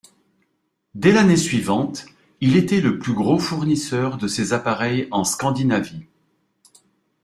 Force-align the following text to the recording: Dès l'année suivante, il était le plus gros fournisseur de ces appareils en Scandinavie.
Dès 0.95 1.11
l'année 1.11 1.37
suivante, 1.37 2.07
il 2.39 2.55
était 2.57 2.81
le 2.81 2.97
plus 2.97 3.13
gros 3.13 3.37
fournisseur 3.37 4.17
de 4.17 4.27
ces 4.27 4.51
appareils 4.51 5.07
en 5.11 5.23
Scandinavie. 5.23 6.07